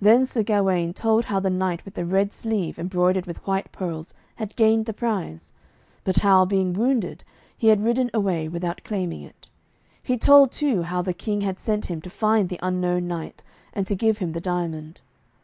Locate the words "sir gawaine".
0.26-0.92